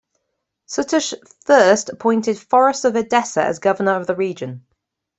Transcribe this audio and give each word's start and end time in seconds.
Tutush 0.67 1.13
I 1.47 1.93
appointed 1.93 2.35
Thoros 2.35 2.85
of 2.85 2.95
Edessa 2.95 3.43
as 3.43 3.59
governor 3.59 3.97
of 3.97 4.07
the 4.07 4.15
region. 4.15 4.65